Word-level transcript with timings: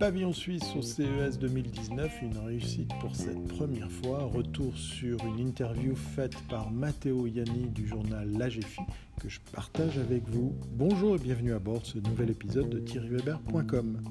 Pavillon 0.00 0.32
suisse 0.32 0.64
au 0.76 0.82
CES 0.82 1.38
2019, 1.38 2.22
une 2.22 2.38
réussite 2.38 2.90
pour 3.00 3.14
cette 3.14 3.46
première 3.48 3.92
fois. 3.92 4.24
Retour 4.24 4.76
sur 4.76 5.18
une 5.26 5.38
interview 5.38 5.94
faite 5.94 6.36
par 6.48 6.70
Matteo 6.70 7.26
Yanni 7.26 7.68
du 7.68 7.86
journal 7.86 8.28
L'AGFI 8.32 8.80
que 9.20 9.28
je 9.28 9.40
partage 9.52 9.98
avec 9.98 10.26
vous. 10.28 10.56
Bonjour 10.72 11.16
et 11.16 11.18
bienvenue 11.18 11.52
à 11.52 11.58
bord 11.58 11.84
ce 11.84 11.98
nouvel 11.98 12.30
épisode 12.30 12.70
de 12.70 12.78
thierryweber.com. 12.78 14.02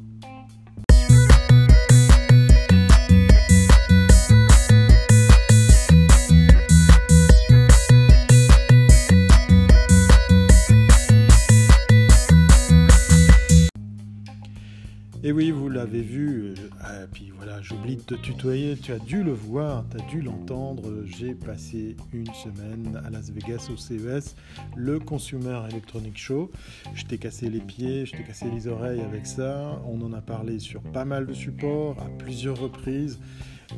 vu, 15.97 16.43
euh, 16.43 16.53
ah, 16.81 17.07
puis 17.11 17.31
voilà, 17.35 17.61
j'oublie 17.61 17.95
de 17.95 18.01
te 18.01 18.13
tutoyer, 18.13 18.77
tu 18.77 18.91
as 18.91 18.99
dû 18.99 19.23
le 19.23 19.31
voir, 19.31 19.83
tu 19.89 19.97
as 19.97 20.05
dû 20.07 20.21
l'entendre, 20.21 21.03
j'ai 21.05 21.33
passé 21.33 21.97
une 22.13 22.31
semaine 22.33 23.01
à 23.03 23.09
Las 23.09 23.31
Vegas 23.31 23.69
au 23.73 23.77
CES, 23.77 24.35
le 24.75 24.99
Consumer 24.99 25.59
Electronic 25.69 26.17
Show. 26.17 26.51
Je 26.93 27.05
t'ai 27.05 27.17
cassé 27.17 27.49
les 27.49 27.59
pieds, 27.59 28.05
je 28.05 28.11
t'ai 28.11 28.23
cassé 28.23 28.45
les 28.53 28.67
oreilles 28.67 29.01
avec 29.01 29.25
ça, 29.25 29.81
on 29.87 30.01
en 30.01 30.13
a 30.13 30.21
parlé 30.21 30.59
sur 30.59 30.81
pas 30.81 31.05
mal 31.05 31.25
de 31.25 31.33
supports, 31.33 31.99
à 31.99 32.09
plusieurs 32.17 32.59
reprises. 32.59 33.19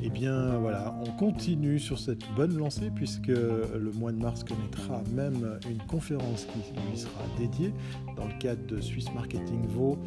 Eh 0.02 0.10
bien 0.10 0.58
voilà, 0.60 0.96
on 1.06 1.12
continue 1.12 1.78
sur 1.78 2.00
cette 2.00 2.24
bonne 2.36 2.58
lancée 2.58 2.90
puisque 2.94 3.28
le 3.28 3.92
mois 3.94 4.12
de 4.12 4.18
mars 4.18 4.44
connaîtra 4.44 5.02
même 5.14 5.60
une 5.70 5.82
conférence 5.88 6.46
qui 6.46 6.60
lui 6.90 6.98
sera 6.98 7.24
dédiée 7.38 7.74
dans 8.16 8.26
le 8.26 8.34
cadre 8.40 8.66
de 8.68 8.80
Swiss 8.80 9.14
Marketing 9.14 9.68
Vaud, 9.68 9.98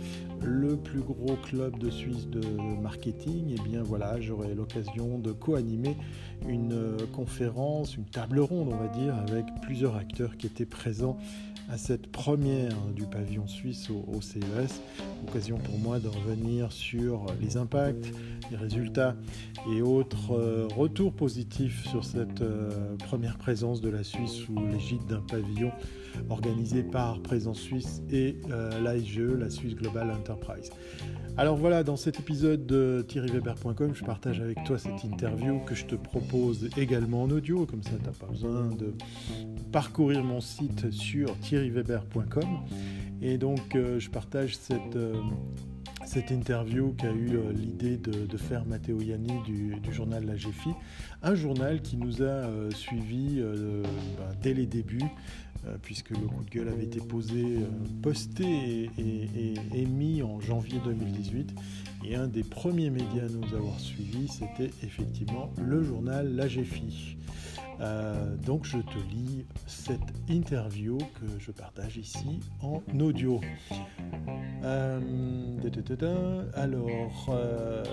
le 0.42 0.76
plus 0.76 1.00
gros 1.00 1.36
club 1.44 1.78
de 1.78 1.90
Suisse 1.90 2.28
de 2.28 2.40
marketing. 2.80 3.50
Et 3.50 3.56
eh 3.58 3.68
bien 3.68 3.82
voilà, 3.82 4.20
j'aurai 4.20 4.54
l'occasion 4.54 5.18
de 5.18 5.32
co-animer 5.32 5.96
une 6.48 6.96
conférence, 7.12 7.96
une 7.96 8.06
table 8.06 8.40
ronde 8.40 8.70
on 8.72 8.76
va 8.76 8.88
dire, 8.88 9.14
avec 9.14 9.44
plusieurs 9.62 9.96
acteurs 9.96 10.36
qui 10.36 10.46
étaient 10.46 10.66
présents 10.66 11.18
à 11.70 11.78
cette 11.78 12.06
première 12.08 12.76
du 12.94 13.04
pavillon 13.04 13.46
suisse 13.46 13.88
au, 13.90 14.20
CES. 14.20 14.80
Occasion 15.28 15.58
pour 15.58 15.78
moi 15.78 15.98
de 15.98 16.08
revenir 16.08 16.72
sur 16.72 17.26
les 17.40 17.56
impacts, 17.56 18.12
les 18.50 18.56
résultats 18.56 19.16
et 19.72 19.82
autres 19.82 20.32
euh, 20.32 20.68
retours 20.76 21.12
positifs 21.12 21.86
sur 21.88 22.04
cette 22.04 22.42
euh, 22.42 22.96
première 22.98 23.38
présence 23.38 23.80
de 23.80 23.88
la 23.88 24.04
Suisse 24.04 24.32
sous 24.32 24.54
l'égide 24.66 25.06
d'un 25.06 25.20
pavillon 25.20 25.72
organisé 26.30 26.82
par 26.82 27.20
Présence 27.22 27.60
Suisse 27.60 28.02
et 28.10 28.38
euh, 28.50 28.80
l'AIGE, 28.80 29.20
la 29.20 29.50
Suisse 29.50 29.74
Global 29.74 30.10
Enterprise. 30.10 30.70
Alors 31.36 31.56
voilà, 31.56 31.82
dans 31.82 31.96
cet 31.96 32.20
épisode 32.20 32.64
de 32.64 33.04
thierryweber.com, 33.08 33.92
je 33.92 34.04
partage 34.04 34.40
avec 34.40 34.62
toi 34.64 34.78
cette 34.78 35.02
interview 35.02 35.58
que 35.60 35.74
je 35.74 35.84
te 35.84 35.96
propose 35.96 36.68
également 36.76 37.22
en 37.24 37.30
audio, 37.30 37.66
comme 37.66 37.82
ça 37.82 37.90
tu 37.98 38.04
n'as 38.04 38.12
pas 38.12 38.26
besoin 38.26 38.68
de 38.68 38.94
parcourir 39.72 40.22
mon 40.22 40.40
site 40.40 40.92
sur 40.92 41.36
thierryweber.com. 41.40 42.60
Et 43.20 43.38
donc 43.38 43.74
euh, 43.74 43.98
je 43.98 44.10
partage 44.10 44.56
cette, 44.56 44.94
euh, 44.94 45.14
cette 46.04 46.30
interview 46.30 46.92
qu'a 46.92 47.10
eu 47.10 47.36
euh, 47.36 47.52
l'idée 47.52 47.96
de, 47.96 48.36
faire 48.36 48.64
Matteo 48.66 49.00
Yanni 49.00 49.32
du, 49.44 49.92
journal 49.92 50.26
La 50.26 50.34
GFI, 50.34 50.70
un 51.22 51.34
journal 51.34 51.80
qui 51.82 51.96
nous 51.96 52.22
a 52.22 52.48
suivis 52.70 53.40
ben, 53.40 54.34
dès 54.42 54.52
les 54.54 54.66
débuts 54.66 55.10
puisque 55.82 56.10
le 56.10 56.26
coup 56.26 56.44
de 56.44 56.50
gueule 56.50 56.68
avait 56.68 56.84
été 56.84 57.00
posé, 57.00 57.42
euh, 57.42 57.66
posté 58.02 58.90
et, 58.98 59.54
émis 59.74 60.22
en 60.22 60.40
janvier 60.40 60.78
2018. 60.84 61.54
Et 62.06 62.16
un 62.16 62.26
des 62.26 62.42
premiers 62.42 62.90
médias 62.90 63.24
à 63.24 63.28
nous 63.28 63.54
avoir 63.54 63.80
suivis, 63.80 64.28
c'était 64.28 64.70
effectivement 64.82 65.52
le 65.58 65.82
journal 65.82 66.34
La 66.34 66.48
GFI. 66.48 67.16
Euh, 67.80 68.36
donc 68.36 68.64
je 68.64 68.78
te 68.78 68.98
lis 69.10 69.44
cette 69.66 70.00
interview 70.28 70.98
que 70.98 71.38
je 71.38 71.50
partage 71.50 71.96
ici 71.96 72.40
en 72.62 72.82
audio. 73.00 73.40
Euh, 74.64 75.00
alors, 76.54 77.26
euh, 77.28 77.84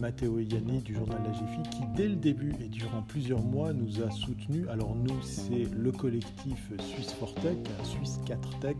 Matteo 0.00 0.38
Yanni 0.38 0.80
du 0.80 0.94
journal 0.94 1.18
La 1.24 1.30
GFI 1.30 1.62
qui 1.70 1.82
dès 1.94 2.08
le 2.08 2.16
début 2.16 2.54
et 2.60 2.68
durant 2.68 3.02
plusieurs 3.02 3.42
mois 3.42 3.72
nous 3.72 4.02
a 4.02 4.10
soutenus. 4.10 4.66
Alors 4.68 4.94
nous 4.94 5.20
c'est 5.22 5.64
le 5.74 5.92
collectif 5.92 6.72
Suisse 6.80 7.12
Fortech, 7.12 7.58
Suisse 7.82 8.20
4 8.26 8.58
Tech, 8.60 8.76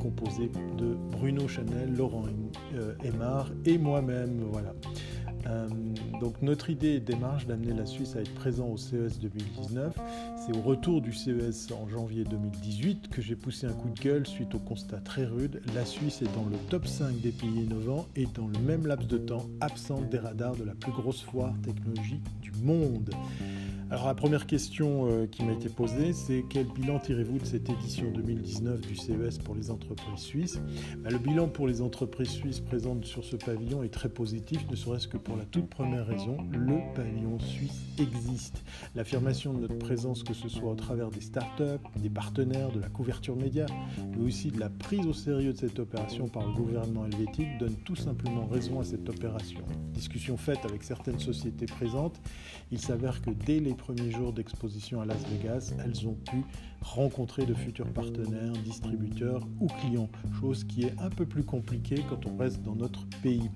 composé 0.00 0.50
de 0.78 0.94
Bruno 1.12 1.48
Chanel, 1.48 1.94
Laurent 1.96 2.24
Aymar 3.04 3.50
et 3.64 3.78
moi-même. 3.78 4.40
Voilà. 4.50 4.72
Euh, 5.46 5.68
donc 6.20 6.42
notre 6.42 6.70
idée 6.70 6.94
et 6.94 7.00
démarche 7.00 7.46
d'amener 7.46 7.72
la 7.72 7.86
Suisse 7.86 8.16
à 8.16 8.20
être 8.20 8.34
présent 8.34 8.68
au 8.68 8.76
CES 8.76 9.18
2019, 9.20 9.94
c'est 10.36 10.56
au 10.56 10.60
retour 10.60 11.00
du 11.00 11.12
CES 11.12 11.68
en 11.72 11.88
janvier 11.88 12.24
2018 12.24 13.08
que 13.08 13.22
j'ai 13.22 13.36
poussé 13.36 13.66
un 13.66 13.72
coup 13.72 13.88
de 13.88 14.00
gueule 14.00 14.26
suite 14.26 14.54
au 14.54 14.58
constat 14.58 14.98
très 14.98 15.24
rude. 15.24 15.62
La 15.74 15.84
Suisse 15.84 16.22
est 16.22 16.34
dans 16.34 16.44
le 16.50 16.56
top 16.68 16.86
5 16.86 17.20
des 17.20 17.32
pays 17.32 17.64
innovants 17.64 18.06
et 18.16 18.26
dans 18.34 18.48
le 18.48 18.58
même 18.60 18.86
laps 18.86 19.06
de 19.06 19.18
temps 19.18 19.46
absente 19.60 20.08
des 20.08 20.18
radars 20.18 20.56
de 20.56 20.64
la 20.64 20.74
plus 20.74 20.92
grosse 20.92 21.22
foire 21.22 21.54
technologique 21.62 22.24
du 22.40 22.52
monde. 22.62 23.10
Alors 23.88 24.08
la 24.08 24.14
première 24.14 24.48
question 24.48 25.08
euh, 25.08 25.26
qui 25.28 25.44
m'a 25.44 25.52
été 25.52 25.68
posée, 25.68 26.12
c'est 26.12 26.44
quel 26.50 26.66
bilan 26.66 26.98
tirez-vous 26.98 27.38
de 27.38 27.44
cette 27.44 27.70
édition 27.70 28.10
2019 28.10 28.80
du 28.80 28.96
CES 28.96 29.38
pour 29.38 29.54
les 29.54 29.70
entreprises 29.70 30.18
suisses? 30.18 30.60
Bah, 31.04 31.10
Le 31.10 31.18
bilan 31.18 31.46
pour 31.46 31.68
les 31.68 31.80
entreprises 31.80 32.30
suisses 32.30 32.58
présentes 32.58 33.04
sur 33.04 33.22
ce 33.22 33.36
pavillon 33.36 33.84
est 33.84 33.94
très 33.94 34.08
positif, 34.08 34.68
ne 34.68 34.74
serait-ce 34.74 35.06
que 35.06 35.16
pour 35.16 35.36
la 35.36 35.44
toute 35.44 35.68
première 35.70 36.04
raison, 36.04 36.36
le 36.50 36.78
pavillon 36.96 37.38
suisse 37.38 37.80
existe. 38.00 38.64
L'affirmation 38.96 39.54
de 39.54 39.60
notre 39.60 39.78
présence, 39.78 40.24
que 40.24 40.34
ce 40.34 40.48
soit 40.48 40.72
au 40.72 40.74
travers 40.74 41.10
des 41.10 41.20
startups, 41.20 41.62
des 41.94 42.10
partenaires, 42.10 42.72
de 42.72 42.80
la 42.80 42.88
couverture 42.88 43.36
média, 43.36 43.66
mais 44.16 44.26
aussi 44.26 44.50
de 44.50 44.58
la 44.58 44.68
prise 44.68 45.06
au 45.06 45.12
sérieux 45.12 45.52
de 45.52 45.58
cette 45.58 45.78
opération 45.78 46.26
par 46.26 46.44
le 46.44 46.52
gouvernement 46.54 47.06
helvétique, 47.06 47.56
donne 47.60 47.76
tout 47.84 47.96
simplement 47.96 48.46
raison 48.46 48.80
à 48.80 48.84
cette 48.84 49.08
opération. 49.08 49.60
Discussion 49.92 50.36
faite 50.36 50.64
avec 50.64 50.82
certaines 50.82 51.20
sociétés 51.20 51.66
présentes, 51.66 52.20
il 52.72 52.80
s'avère 52.80 53.22
que 53.22 53.30
dès 53.30 53.60
les 53.60 53.75
premiers 53.76 54.10
jours 54.10 54.32
d'exposition 54.32 55.00
à 55.00 55.04
Las 55.04 55.24
Vegas, 55.28 55.72
elles 55.84 56.06
ont 56.08 56.14
pu 56.14 56.42
rencontrer 56.80 57.46
de 57.46 57.54
futurs 57.54 57.92
partenaires, 57.92 58.52
distributeurs 58.64 59.46
ou 59.60 59.66
clients, 59.66 60.10
chose 60.40 60.64
qui 60.64 60.84
est 60.84 60.94
un 60.98 61.10
peu 61.10 61.26
plus 61.26 61.44
compliquée 61.44 62.02
quand 62.08 62.26
on 62.26 62.36
reste 62.36 62.62
dans 62.62 62.74
notre 62.74 63.06
pays. 63.22 63.50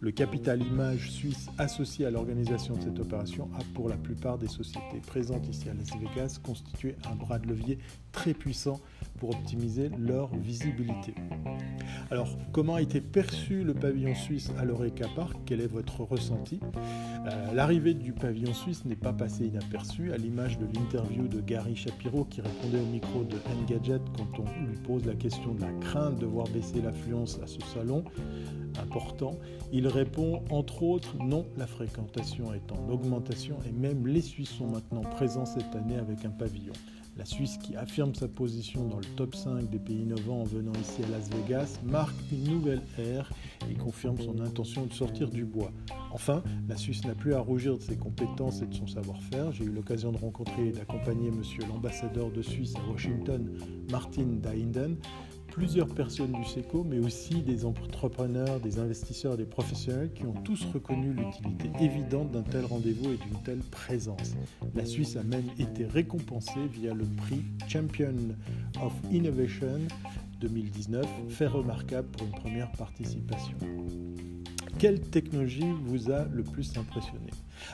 Le 0.00 0.12
capital 0.12 0.62
image 0.62 1.10
suisse 1.10 1.48
associé 1.58 2.06
à 2.06 2.10
l'organisation 2.10 2.76
de 2.76 2.82
cette 2.82 3.00
opération 3.00 3.50
a 3.58 3.64
pour 3.74 3.88
la 3.88 3.96
plupart 3.96 4.38
des 4.38 4.46
sociétés 4.46 5.00
présentes 5.04 5.48
ici 5.48 5.68
à 5.68 5.74
Las 5.74 5.90
Vegas 5.98 6.38
constitué 6.40 6.94
un 7.10 7.16
bras 7.16 7.40
de 7.40 7.48
levier 7.48 7.78
très 8.18 8.34
puissant 8.34 8.80
pour 9.20 9.30
optimiser 9.30 9.90
leur 9.96 10.34
visibilité. 10.34 11.14
Alors, 12.10 12.36
comment 12.50 12.74
a 12.74 12.82
été 12.82 13.00
perçu 13.00 13.62
le 13.62 13.74
pavillon 13.74 14.14
suisse 14.16 14.50
à 14.58 14.64
l'Oreca 14.64 15.06
Park? 15.14 15.36
Quel 15.46 15.60
est 15.60 15.68
votre 15.68 16.00
ressenti? 16.00 16.58
Euh, 17.26 17.52
L'arrivée 17.54 17.94
du 17.94 18.12
pavillon 18.12 18.52
suisse 18.52 18.84
n'est 18.84 18.96
pas 18.96 19.12
passée 19.12 19.46
inaperçue, 19.46 20.12
à 20.12 20.16
l'image 20.16 20.58
de 20.58 20.66
l'interview 20.66 21.28
de 21.28 21.40
Gary 21.40 21.76
Shapiro 21.76 22.24
qui 22.24 22.40
répondait 22.40 22.80
au 22.80 22.86
micro 22.86 23.22
de 23.22 23.36
Engadget 23.52 24.00
quand 24.16 24.40
on 24.40 24.66
lui 24.66 24.76
pose 24.78 25.04
la 25.06 25.14
question 25.14 25.54
de 25.54 25.60
la 25.60 25.72
crainte 25.80 26.18
de 26.18 26.26
voir 26.26 26.48
baisser 26.48 26.82
l'affluence 26.82 27.38
à 27.40 27.46
ce 27.46 27.60
salon 27.72 28.02
important. 28.80 29.38
Il 29.72 29.86
répond 29.86 30.42
entre 30.50 30.82
autres 30.82 31.16
non, 31.18 31.46
la 31.56 31.66
fréquentation 31.66 32.52
est 32.52 32.72
en 32.72 32.88
augmentation 32.90 33.58
et 33.66 33.72
même 33.72 34.06
les 34.06 34.22
Suisses 34.22 34.50
sont 34.50 34.66
maintenant 34.66 35.02
présents 35.02 35.46
cette 35.46 35.74
année 35.76 35.96
avec 35.96 36.24
un 36.24 36.30
pavillon. 36.30 36.72
La 37.18 37.24
Suisse, 37.24 37.58
qui 37.58 37.74
affirme 37.74 38.14
sa 38.14 38.28
position 38.28 38.86
dans 38.86 38.98
le 38.98 39.04
top 39.16 39.34
5 39.34 39.68
des 39.68 39.80
pays 39.80 40.02
innovants 40.02 40.42
en 40.42 40.44
venant 40.44 40.72
ici 40.80 41.02
à 41.02 41.10
Las 41.10 41.28
Vegas, 41.28 41.80
marque 41.82 42.14
une 42.30 42.44
nouvelle 42.44 42.82
ère 42.96 43.32
et 43.68 43.74
confirme 43.74 44.16
son 44.18 44.38
intention 44.38 44.86
de 44.86 44.92
sortir 44.92 45.28
du 45.28 45.44
bois. 45.44 45.72
Enfin, 46.12 46.44
la 46.68 46.76
Suisse 46.76 47.04
n'a 47.04 47.16
plus 47.16 47.34
à 47.34 47.40
rougir 47.40 47.76
de 47.76 47.82
ses 47.82 47.96
compétences 47.96 48.62
et 48.62 48.66
de 48.66 48.74
son 48.74 48.86
savoir-faire. 48.86 49.50
J'ai 49.50 49.64
eu 49.64 49.70
l'occasion 49.70 50.12
de 50.12 50.16
rencontrer 50.16 50.68
et 50.68 50.72
d'accompagner 50.72 51.32
monsieur 51.32 51.64
l'ambassadeur 51.68 52.30
de 52.30 52.40
Suisse 52.40 52.74
à 52.76 52.88
Washington, 52.88 53.50
Martin 53.90 54.26
Dainden, 54.40 54.96
plusieurs 55.50 55.88
personnes 55.88 56.32
du 56.32 56.44
SECO, 56.44 56.84
mais 56.84 56.98
aussi 56.98 57.42
des 57.42 57.64
entrepreneurs, 57.64 58.60
des 58.60 58.78
investisseurs 58.78 59.36
des 59.36 59.44
professionnels 59.44 60.12
qui 60.12 60.24
ont 60.24 60.34
tous 60.44 60.64
reconnu 60.72 61.12
l'utilité 61.12 61.70
évidente 61.80 62.30
d'un 62.30 62.42
tel 62.42 62.64
rendez-vous 62.64 63.10
et 63.12 63.16
d'une 63.16 63.42
telle 63.44 63.58
présence. 63.58 64.34
La 64.74 64.84
Suisse 64.84 65.16
a 65.16 65.22
même 65.22 65.48
été 65.58 65.86
récompensée 65.86 66.66
via 66.72 66.94
le 66.94 67.04
prix 67.04 67.42
Champion 67.68 68.14
of 68.82 68.92
Innovation 69.10 69.80
2019, 70.40 71.04
fait 71.28 71.46
remarquable 71.46 72.08
pour 72.08 72.26
une 72.26 72.32
première 72.32 72.70
participation. 72.72 73.56
Quelle 74.78 75.00
technologie 75.00 75.72
vous 75.84 76.10
a 76.10 76.24
le 76.32 76.44
plus 76.44 76.76
impressionné? 76.76 77.30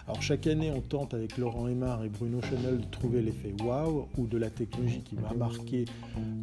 Alors 0.07 0.23
chaque 0.23 0.47
année, 0.47 0.71
on 0.71 0.81
tente 0.81 1.15
avec 1.15 1.39
Laurent 1.39 1.69
Aymar 1.69 2.05
et 2.05 2.09
Bruno 2.09 2.41
Chanel 2.43 2.79
de 2.79 2.85
trouver 2.91 3.23
l'effet 3.23 3.55
wow 3.63 4.09
ou 4.19 4.27
de 4.27 4.39
la 4.39 4.51
technologie 4.51 5.03
qui 5.03 5.17
va 5.17 5.33
marquer 5.35 5.85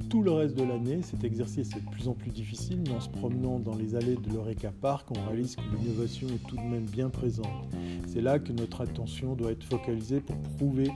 tout 0.10 0.24
le 0.24 0.32
reste 0.32 0.56
de 0.56 0.64
l'année. 0.64 1.02
Cet 1.02 1.24
exercice 1.24 1.76
est 1.76 1.86
de 1.86 1.90
plus 1.90 2.08
en 2.08 2.14
plus 2.14 2.32
difficile, 2.32 2.82
mais 2.86 2.96
en 2.96 3.02
se 3.02 3.10
promenant 3.10 3.60
dans 3.60 3.76
les 3.76 3.96
allées 3.96 4.16
de 4.16 4.34
l'Eureka 4.34 4.72
Park, 4.82 5.08
on 5.12 5.28
réalise 5.28 5.56
que 5.56 5.62
l'innovation 5.62 6.28
est 6.28 6.48
tout 6.48 6.56
de 6.56 6.62
même 6.62 6.86
bien 6.86 7.10
présente. 7.10 7.70
C'est 8.08 8.22
là 8.22 8.40
que 8.40 8.52
notre 8.52 8.82
attention 8.82 9.36
doit 9.36 9.52
être 9.52 9.64
focalisée 9.64 10.20
pour 10.20 10.38
prouver 10.58 10.92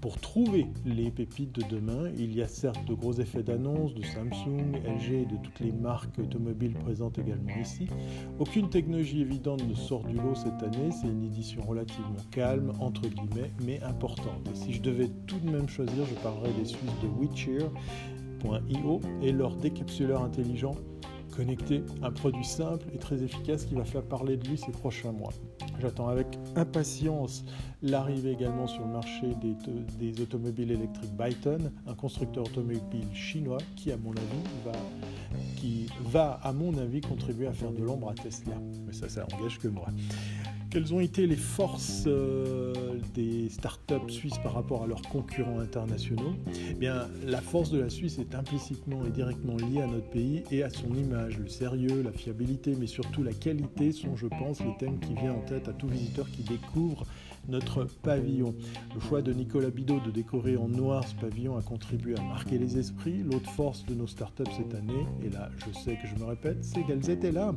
pour 0.00 0.18
trouver 0.20 0.66
les 0.84 1.10
pépites 1.10 1.52
de 1.52 1.62
demain, 1.68 2.10
il 2.18 2.34
y 2.34 2.42
a 2.42 2.48
certes 2.48 2.84
de 2.86 2.94
gros 2.94 3.14
effets 3.14 3.42
d'annonce 3.42 3.94
de 3.94 4.02
Samsung, 4.02 4.76
LG 4.84 5.12
et 5.12 5.26
de 5.26 5.36
toutes 5.42 5.60
les 5.60 5.72
marques 5.72 6.18
automobiles 6.18 6.74
présentes 6.74 7.18
également 7.18 7.56
ici. 7.60 7.86
Aucune 8.38 8.68
technologie 8.68 9.20
évidente 9.20 9.66
ne 9.66 9.74
sort 9.74 10.04
du 10.04 10.14
lot 10.14 10.34
cette 10.34 10.62
année, 10.62 10.90
c'est 10.90 11.08
une 11.08 11.24
édition 11.24 11.62
relativement 11.62 12.16
calme, 12.30 12.72
entre 12.80 13.08
guillemets, 13.08 13.52
mais 13.64 13.82
importante. 13.82 14.48
Et 14.52 14.56
si 14.56 14.72
je 14.72 14.82
devais 14.82 15.08
tout 15.26 15.38
de 15.38 15.50
même 15.50 15.68
choisir, 15.68 16.04
je 16.06 16.14
parlerais 16.22 16.52
des 16.58 16.64
Suisses 16.64 17.00
de 17.02 17.08
Witcher.io 17.08 19.00
et 19.22 19.32
leur 19.32 19.56
décapsuleur 19.56 20.22
intelligent 20.22 20.74
connecté, 21.36 21.82
un 22.02 22.10
produit 22.10 22.44
simple 22.44 22.86
et 22.94 22.98
très 22.98 23.22
efficace 23.22 23.64
qui 23.64 23.74
va 23.74 23.84
faire 23.84 24.02
parler 24.02 24.36
de 24.36 24.48
lui 24.48 24.56
ces 24.56 24.72
prochains 24.72 25.12
mois. 25.12 25.32
J'attends 25.80 26.08
avec 26.08 26.26
impatience 26.54 27.44
l'arrivée 27.82 28.32
également 28.32 28.66
sur 28.66 28.82
le 28.84 28.92
marché 28.92 29.26
des, 29.98 30.20
automobiles 30.22 30.70
électriques 30.70 31.14
Byton, 31.16 31.70
un 31.86 31.94
constructeur 31.94 32.44
automobile 32.44 33.06
chinois 33.12 33.58
qui, 33.76 33.92
à 33.92 33.96
mon 33.96 34.12
avis, 34.12 34.42
va, 34.64 34.72
qui 35.56 35.86
va, 36.04 36.40
à 36.42 36.52
mon 36.52 36.76
avis, 36.78 37.00
contribuer 37.02 37.46
à 37.46 37.52
faire 37.52 37.72
de 37.72 37.82
l'ombre 37.82 38.10
à 38.10 38.14
Tesla. 38.14 38.54
Mais 38.86 38.92
ça, 38.92 39.08
ça 39.08 39.26
engage 39.34 39.58
que 39.58 39.68
moi. 39.68 39.86
Quelles 40.70 40.92
ont 40.92 41.00
été 41.00 41.26
les 41.26 41.36
forces 41.36 42.04
euh, 42.06 42.72
des 43.14 43.48
startups 43.48 44.10
suisses 44.10 44.38
par 44.42 44.52
rapport 44.54 44.82
à 44.82 44.86
leurs 44.86 45.02
concurrents 45.02 45.60
internationaux? 45.60 46.34
Eh 46.70 46.74
bien, 46.74 47.08
La 47.24 47.40
force 47.40 47.70
de 47.70 47.78
la 47.78 47.88
Suisse 47.88 48.18
est 48.18 48.34
implicitement 48.34 49.04
et 49.06 49.10
directement 49.10 49.56
liée 49.56 49.80
à 49.80 49.86
notre 49.86 50.10
pays 50.10 50.42
et 50.50 50.62
à 50.62 50.70
son 50.70 50.92
image. 50.94 51.38
Le 51.38 51.48
sérieux, 51.48 52.02
la 52.02 52.12
fiabilité, 52.12 52.74
mais 52.78 52.86
surtout 52.86 53.22
la 53.22 53.32
qualité 53.32 53.92
sont, 53.92 54.16
je 54.16 54.26
pense, 54.26 54.60
les 54.60 54.76
thèmes 54.78 54.98
qui 54.98 55.14
viennent 55.14 55.30
en 55.30 55.46
tête 55.46 55.68
à 55.68 55.72
tout 55.72 55.88
visiteur 55.88 56.28
qui 56.30 56.42
découvre 56.42 57.06
notre 57.48 57.84
pavillon. 57.84 58.54
Le 58.94 59.00
choix 59.00 59.22
de 59.22 59.32
Nicolas 59.32 59.70
Bidot 59.70 60.00
de 60.00 60.10
décorer 60.10 60.56
en 60.56 60.68
noir 60.68 61.06
ce 61.06 61.14
pavillon 61.14 61.56
a 61.56 61.62
contribué 61.62 62.16
à 62.18 62.22
marquer 62.22 62.58
les 62.58 62.76
esprits. 62.78 63.22
L'autre 63.22 63.50
force 63.50 63.84
de 63.86 63.94
nos 63.94 64.06
startups 64.06 64.44
cette 64.56 64.74
année, 64.74 65.06
et 65.24 65.30
là 65.30 65.50
je 65.58 65.78
sais 65.78 65.96
que 65.96 66.08
je 66.08 66.20
me 66.20 66.28
répète, 66.28 66.64
c'est 66.64 66.82
qu'elles 66.82 67.08
étaient 67.08 67.32
là. 67.32 67.54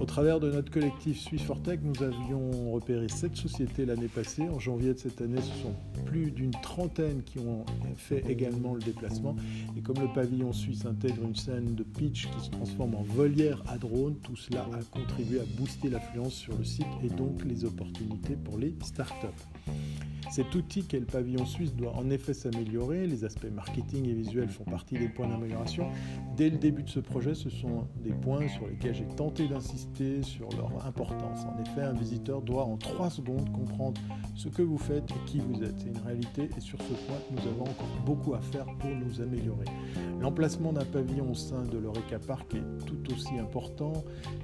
Au 0.00 0.06
travers 0.06 0.40
de 0.40 0.50
notre 0.50 0.70
collectif 0.70 1.20
Suisse 1.20 1.42
Fortech, 1.42 1.80
nous 1.82 2.02
avions 2.02 2.72
repéré 2.72 3.08
sept 3.08 3.36
sociétés 3.36 3.86
l'année 3.86 4.08
passée. 4.08 4.42
En 4.42 4.58
janvier 4.58 4.92
de 4.92 4.98
cette 4.98 5.20
année, 5.20 5.40
ce 5.40 5.62
sont 5.62 5.74
plus 6.04 6.30
d'une 6.30 6.50
trentaine 6.50 7.22
qui 7.22 7.38
ont 7.38 7.64
fait 7.96 8.24
également 8.28 8.74
le 8.74 8.80
déplacement. 8.80 9.36
Et 9.76 9.80
comme 9.80 10.00
le 10.00 10.12
pavillon 10.12 10.52
suisse 10.52 10.84
intègre 10.84 11.22
une 11.24 11.36
scène 11.36 11.74
de 11.74 11.84
pitch 11.84 12.28
qui 12.28 12.44
se 12.44 12.50
transforme 12.50 12.96
en 12.96 13.02
volière 13.02 13.62
à 13.68 13.78
drone, 13.78 14.16
tout 14.22 14.36
cela 14.36 14.66
a 14.72 14.82
contribué 14.98 15.40
à 15.40 15.44
booster 15.56 15.88
l'affluence 15.88 16.34
sur 16.34 16.56
le 16.58 16.64
site 16.64 16.86
et 17.02 17.08
donc 17.08 17.44
les 17.44 17.64
opportunités 17.64 18.36
pour 18.36 18.58
les 18.58 18.74
startups. 18.82 19.28
Cet 20.30 20.54
outil 20.54 20.84
qu'est 20.84 21.00
le 21.00 21.06
pavillon 21.06 21.46
suisse 21.46 21.74
doit 21.74 21.94
en 21.94 22.10
effet 22.10 22.34
s'améliorer. 22.34 23.06
Les 23.06 23.24
aspects 23.24 23.50
marketing 23.52 24.08
et 24.08 24.14
visuels 24.14 24.48
font 24.48 24.64
partie 24.64 24.98
des 24.98 25.08
points 25.08 25.28
d'amélioration. 25.28 25.88
Dès 26.36 26.50
le 26.50 26.58
début 26.58 26.82
de 26.82 26.88
ce 26.88 27.00
projet, 27.00 27.34
ce 27.34 27.50
sont 27.50 27.86
des 28.02 28.12
points 28.12 28.48
sur 28.48 28.66
lesquels 28.66 28.94
j'ai 28.94 29.06
tenté 29.16 29.46
d'insister 29.48 30.22
sur 30.22 30.48
leur 30.56 30.86
importance. 30.86 31.44
En 31.44 31.60
effet, 31.62 31.82
un 31.82 31.92
visiteur 31.92 32.42
doit 32.42 32.64
en 32.64 32.76
3 32.76 33.10
secondes 33.10 33.50
comprendre 33.52 34.00
ce 34.34 34.48
que 34.48 34.62
vous 34.62 34.78
faites 34.78 35.10
et 35.10 35.30
qui 35.30 35.40
vous 35.40 35.62
êtes. 35.62 35.78
C'est 35.78 35.88
une 35.88 36.04
réalité 36.04 36.48
et 36.56 36.60
sur 36.60 36.80
ce 36.82 36.92
point, 37.06 37.18
nous 37.30 37.48
avons 37.48 37.64
encore 37.64 38.02
beaucoup 38.04 38.34
à 38.34 38.40
faire 38.40 38.66
pour 38.78 38.90
nous 38.90 39.20
améliorer. 39.20 39.66
L'emplacement 40.20 40.72
d'un 40.72 40.84
pavillon 40.84 41.30
au 41.30 41.34
sein 41.34 41.62
de 41.62 41.78
l'Eureka 41.78 42.18
Park 42.18 42.54
est 42.54 42.84
tout 42.86 43.12
aussi 43.12 43.38
important. 43.38 43.92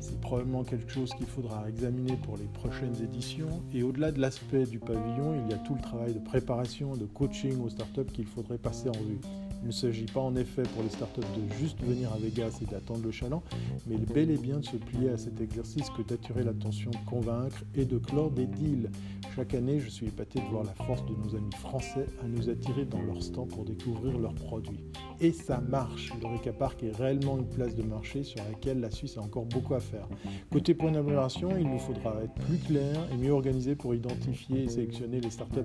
C'est 0.00 0.20
probablement 0.20 0.62
quelque 0.62 0.90
chose 0.90 1.10
qu'il 1.14 1.26
faudra 1.26 1.68
examiner 1.68 2.16
pour 2.22 2.36
les 2.36 2.44
prochaines 2.44 2.94
éditions. 3.02 3.62
Et 3.72 3.82
au-delà 3.82 4.12
de 4.12 4.20
l'aspect 4.20 4.64
du 4.64 4.78
pavillon, 4.78 5.34
il 5.44 5.50
y 5.50 5.54
a 5.54 5.58
tout 5.58 5.69
le 5.74 5.82
travail 5.82 6.14
de 6.14 6.18
préparation, 6.18 6.96
de 6.96 7.04
coaching 7.04 7.60
aux 7.62 7.68
startups 7.68 8.12
qu'il 8.12 8.26
faudrait 8.26 8.58
passer 8.58 8.88
en 8.88 9.04
vue. 9.04 9.20
Il 9.62 9.66
ne 9.66 9.72
s'agit 9.72 10.06
pas 10.06 10.20
en 10.20 10.34
effet 10.36 10.62
pour 10.62 10.82
les 10.82 10.88
startups 10.88 11.20
de 11.20 11.54
juste 11.56 11.82
venir 11.82 12.12
à 12.12 12.16
Vegas 12.16 12.58
et 12.62 12.64
d'attendre 12.64 13.02
le 13.04 13.10
chaland, 13.10 13.42
mais 13.86 13.96
bel 13.96 14.30
et 14.30 14.38
bien 14.38 14.58
de 14.58 14.64
se 14.64 14.76
plier 14.76 15.10
à 15.10 15.18
cet 15.18 15.40
exercice 15.40 15.90
que 15.90 16.02
d'attirer 16.02 16.44
l'attention, 16.44 16.90
de 16.90 17.10
convaincre 17.10 17.62
et 17.74 17.84
de 17.84 17.98
clore 17.98 18.30
des 18.30 18.46
deals. 18.46 18.90
Chaque 19.36 19.54
année, 19.54 19.78
je 19.78 19.88
suis 19.88 20.06
épaté 20.06 20.40
de 20.40 20.46
voir 20.46 20.64
la 20.64 20.72
force 20.84 21.04
de 21.04 21.14
nos 21.14 21.36
amis 21.36 21.54
français 21.56 22.06
à 22.22 22.26
nous 22.26 22.48
attirer 22.48 22.86
dans 22.86 23.02
leur 23.02 23.22
stand 23.22 23.48
pour 23.48 23.64
découvrir 23.64 24.18
leurs 24.18 24.34
produits. 24.34 24.80
Et 25.22 25.32
ça 25.32 25.60
marche. 25.60 26.12
Le 26.22 26.52
Park 26.52 26.82
est 26.82 26.96
réellement 26.96 27.36
une 27.36 27.46
place 27.46 27.74
de 27.74 27.82
marché 27.82 28.24
sur 28.24 28.42
laquelle 28.48 28.80
la 28.80 28.90
Suisse 28.90 29.18
a 29.18 29.20
encore 29.20 29.44
beaucoup 29.44 29.74
à 29.74 29.80
faire. 29.80 30.08
Côté 30.50 30.72
point 30.72 30.92
d'amélioration, 30.92 31.50
il 31.58 31.68
nous 31.68 31.78
faudra 31.78 32.14
être 32.24 32.32
plus 32.46 32.56
clair 32.56 33.06
et 33.12 33.16
mieux 33.16 33.32
organisé 33.32 33.74
pour 33.74 33.94
identifier 33.94 34.64
et 34.64 34.68
sélectionner 34.68 35.20
les 35.20 35.30
startups 35.30 35.60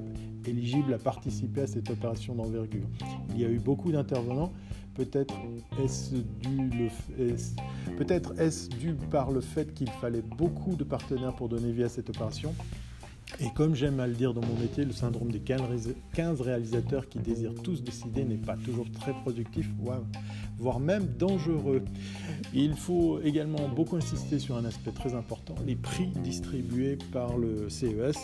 éligibles 0.46 0.94
à 0.94 0.98
participer 0.98 1.62
à 1.62 1.68
cette 1.68 1.90
opération 1.90 2.36
d'envergure. 2.36 2.86
Il 3.30 3.40
y 3.40 3.46
a 3.46 3.50
eu 3.50 3.60
beaucoup 3.60 3.94
d'intervenants. 3.94 4.52
Peut-être 4.94 5.34
est-ce 5.80 6.16
dû 8.70 8.94
par 9.10 9.32
le 9.32 9.42
fait 9.42 9.74
qu'il 9.74 9.90
fallait 9.90 10.24
beaucoup 10.38 10.76
de 10.76 10.84
partenaires 10.84 11.36
pour 11.36 11.50
donner 11.50 11.72
vie 11.72 11.84
à 11.84 11.90
cette 11.90 12.10
opération? 12.10 12.54
Et 13.40 13.50
comme 13.54 13.76
j'aime 13.76 14.00
à 14.00 14.08
le 14.08 14.14
dire 14.14 14.34
dans 14.34 14.46
mon 14.46 14.56
métier, 14.56 14.86
le 14.86 14.94
syndrome 14.94 15.32
des 15.32 15.42
15 15.42 16.42
réalisateurs 16.42 17.10
qui 17.10 17.20
désirent 17.20 17.56
tous 17.56 17.84
décider 17.84 18.24
n'est 18.24 18.38
pas 18.38 18.56
toujours 18.56 18.86
très 18.92 19.12
productif, 19.12 19.70
voire 20.58 20.80
même 20.80 21.08
dangereux. 21.18 21.84
Il 22.54 22.76
faut 22.76 23.20
également 23.22 23.68
beaucoup 23.68 23.98
insister 23.98 24.40
sur 24.40 24.56
un 24.56 24.66
aspect 24.66 24.92
très 24.92 25.16
important, 25.16 25.56
les 25.66 25.76
prix 25.76 26.08
distribués 26.24 26.98
par 27.12 27.38
le 27.38 27.70
CES. 27.70 28.18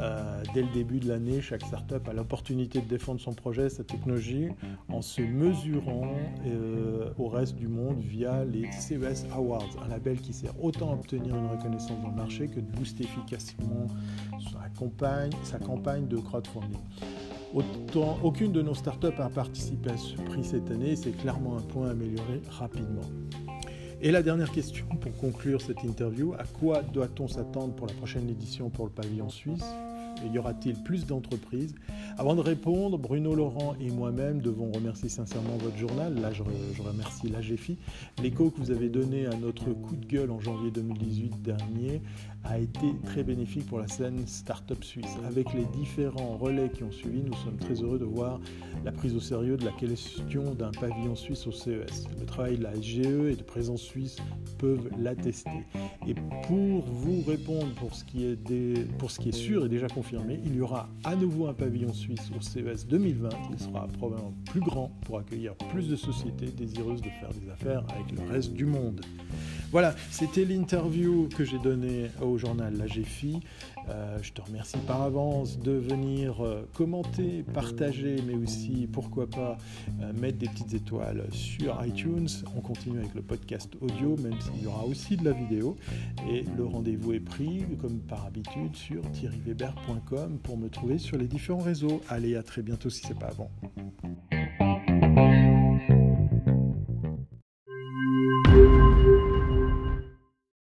Euh, 0.00 0.42
dès 0.54 0.62
le 0.62 0.68
début 0.68 0.98
de 0.98 1.08
l'année, 1.08 1.40
chaque 1.40 1.62
startup 1.62 2.06
a 2.08 2.12
l'opportunité 2.12 2.80
de 2.80 2.86
défendre 2.86 3.20
son 3.20 3.32
projet, 3.32 3.68
sa 3.68 3.84
technologie, 3.84 4.48
en 4.88 5.02
se 5.02 5.22
mesurant 5.22 6.14
euh, 6.46 7.10
au 7.18 7.28
reste 7.28 7.56
du 7.56 7.68
monde 7.68 7.98
via 8.00 8.44
les 8.44 8.70
CES 8.72 9.26
Awards, 9.32 9.68
un 9.84 9.88
label 9.88 10.20
qui 10.20 10.32
sert 10.32 10.52
autant 10.62 10.90
à 10.90 10.94
obtenir 10.94 11.36
une 11.36 11.46
reconnaissance 11.46 12.00
dans 12.02 12.08
le 12.08 12.16
marché 12.16 12.48
que 12.48 12.60
de 12.60 12.76
booster 12.76 13.04
efficacement 13.04 13.86
sa 15.44 15.58
campagne, 15.58 16.08
de 16.08 16.16
crowdfunding. 16.16 16.78
Aucune 18.22 18.52
de 18.52 18.62
nos 18.62 18.74
startups 18.74 19.18
a 19.18 19.28
participé 19.28 19.90
à 19.90 19.96
ce 19.96 20.16
prix 20.16 20.44
cette 20.44 20.70
année, 20.70 20.96
c'est 20.96 21.12
clairement 21.12 21.58
un 21.58 21.60
point 21.60 21.88
à 21.88 21.90
améliorer 21.90 22.40
rapidement. 22.50 23.02
Et 24.04 24.10
la 24.10 24.24
dernière 24.24 24.50
question 24.50 24.84
pour 25.00 25.16
conclure 25.16 25.62
cette 25.62 25.84
interview, 25.84 26.34
à 26.34 26.42
quoi 26.42 26.82
doit-on 26.82 27.28
s'attendre 27.28 27.72
pour 27.72 27.86
la 27.86 27.92
prochaine 27.92 28.28
édition 28.28 28.68
pour 28.68 28.86
le 28.86 28.90
pavillon 28.90 29.28
suisse? 29.28 29.62
Y 30.30 30.38
aura-t-il 30.38 30.74
plus 30.82 31.06
d'entreprises? 31.06 31.74
Avant 32.18 32.34
de 32.34 32.40
répondre, 32.40 32.98
Bruno 32.98 33.34
Laurent 33.34 33.74
et 33.80 33.90
moi-même 33.90 34.40
devons 34.40 34.70
remercier 34.70 35.08
sincèrement 35.08 35.56
votre 35.58 35.76
journal. 35.76 36.14
Là, 36.20 36.32
je, 36.32 36.42
remercie 36.82 37.28
l'AGFI. 37.28 37.78
L'écho 38.22 38.50
que 38.50 38.58
vous 38.58 38.70
avez 38.70 38.88
donné 38.88 39.26
à 39.26 39.34
notre 39.34 39.72
coup 39.72 39.96
de 39.96 40.06
gueule 40.06 40.30
en 40.30 40.40
janvier 40.40 40.70
2018 40.70 41.42
dernier 41.42 42.02
a 42.44 42.58
été 42.58 42.94
très 43.04 43.22
bénéfique 43.22 43.66
pour 43.66 43.78
la 43.78 43.86
scène 43.86 44.26
Startup 44.26 44.82
Suisse. 44.82 45.16
Avec 45.26 45.52
les 45.54 45.64
différents 45.64 46.36
relais 46.36 46.70
qui 46.70 46.82
ont 46.82 46.90
suivi, 46.90 47.22
nous 47.22 47.34
sommes 47.34 47.56
très 47.56 47.74
heureux 47.74 47.98
de 47.98 48.04
voir 48.04 48.40
la 48.84 48.92
prise 48.92 49.14
au 49.14 49.20
sérieux 49.20 49.56
de 49.56 49.64
la 49.64 49.70
question 49.72 50.54
d'un 50.54 50.72
pavillon 50.72 51.14
suisse 51.14 51.46
au 51.46 51.52
CES. 51.52 52.08
Le 52.18 52.26
travail 52.26 52.58
de 52.58 52.64
la 52.64 52.74
SGE 52.74 53.30
et 53.30 53.36
de 53.36 53.42
présence 53.42 53.82
suisse 53.82 54.16
peuvent 54.58 54.88
l'attester. 54.98 55.50
Et 56.06 56.14
pour 56.46 56.82
vous 56.82 57.22
répondre 57.26 57.72
pour 57.76 57.94
ce 57.94 58.04
qui 58.04 58.24
est, 58.24 58.98
pour 58.98 59.10
ce 59.10 59.20
qui 59.20 59.28
est 59.28 59.32
sûr 59.32 59.66
et 59.66 59.68
déjà 59.68 59.86
confirmé, 59.86 60.11
il 60.44 60.56
y 60.56 60.60
aura 60.60 60.88
à 61.04 61.16
nouveau 61.16 61.46
un 61.46 61.54
pavillon 61.54 61.92
suisse 61.92 62.30
au 62.36 62.40
CES 62.40 62.86
2020. 62.86 63.28
Il 63.50 63.58
sera 63.58 63.86
probablement 63.98 64.34
plus 64.50 64.60
grand 64.60 64.90
pour 65.06 65.18
accueillir 65.18 65.54
plus 65.70 65.88
de 65.88 65.96
sociétés 65.96 66.46
désireuses 66.46 67.00
de 67.00 67.08
faire 67.08 67.30
des 67.30 67.50
affaires 67.50 67.84
avec 67.94 68.12
le 68.12 68.30
reste 68.30 68.52
du 68.52 68.66
monde. 68.66 69.00
Voilà, 69.72 69.94
c'était 70.10 70.44
l'interview 70.44 71.30
que 71.34 71.46
j'ai 71.46 71.58
donnée 71.58 72.10
au 72.20 72.36
journal 72.36 72.76
La 72.76 72.86
GFI. 72.86 73.40
Euh, 73.88 74.18
je 74.20 74.30
te 74.32 74.42
remercie 74.42 74.76
par 74.86 75.00
avance 75.00 75.58
de 75.58 75.72
venir 75.72 76.44
euh, 76.44 76.68
commenter, 76.74 77.42
partager, 77.54 78.16
mais 78.26 78.34
aussi, 78.34 78.86
pourquoi 78.92 79.26
pas, 79.30 79.56
euh, 80.02 80.12
mettre 80.12 80.36
des 80.36 80.48
petites 80.48 80.74
étoiles 80.74 81.24
sur 81.32 81.82
iTunes. 81.86 82.28
On 82.54 82.60
continue 82.60 82.98
avec 82.98 83.14
le 83.14 83.22
podcast 83.22 83.72
audio, 83.80 84.14
même 84.18 84.38
s'il 84.42 84.62
y 84.62 84.66
aura 84.66 84.84
aussi 84.84 85.16
de 85.16 85.24
la 85.24 85.32
vidéo. 85.32 85.78
Et 86.30 86.44
le 86.54 86.66
rendez-vous 86.66 87.14
est 87.14 87.20
pris, 87.20 87.64
comme 87.80 87.98
par 88.00 88.26
habitude, 88.26 88.76
sur 88.76 89.00
thierryweber.com 89.12 90.38
pour 90.42 90.58
me 90.58 90.68
trouver 90.68 90.98
sur 90.98 91.16
les 91.16 91.28
différents 91.28 91.62
réseaux. 91.62 92.02
Allez, 92.10 92.36
à 92.36 92.42
très 92.42 92.60
bientôt 92.60 92.90
si 92.90 93.00
ce 93.00 93.14
n'est 93.14 93.18
pas 93.18 93.28
avant. 93.28 93.50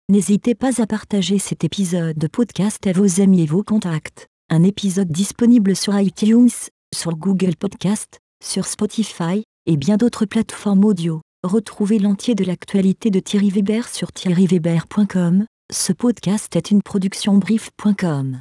N'hésitez 0.10 0.56
pas 0.56 0.82
à 0.82 0.88
partager 0.88 1.38
cet 1.38 1.66
épisode 1.66 2.18
de 2.18 2.28
podcast 2.28 2.88
à 2.88 2.94
vos 2.94 3.20
amis 3.20 3.42
et 3.42 3.46
vos 3.46 3.62
contacts. 3.62 4.28
Un 4.50 4.64
épisode 4.64 5.10
disponible 5.10 5.76
sur 5.76 6.00
iTunes, 6.00 6.50
sur 6.96 7.18
Google 7.18 7.58
Podcast, 7.58 8.22
sur 8.42 8.68
Spotify 8.68 9.44
et 9.66 9.76
bien 9.76 9.98
d'autres 9.98 10.26
plateformes 10.26 10.86
audio. 10.86 11.20
Retrouvez 11.44 12.00
l'entier 12.00 12.36
de 12.36 12.46
l'actualité 12.46 13.10
de 13.10 13.20
Thierry 13.20 13.50
Weber 13.50 13.90
sur 13.90 14.14
thierryweber.com. 14.14 15.46
Ce 15.74 15.92
podcast 15.92 16.56
est 16.56 16.72
une 16.72 16.82
production 16.82 17.38
brief.com. 17.38 18.40